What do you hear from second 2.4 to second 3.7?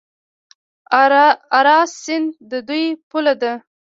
د دوی پوله ده.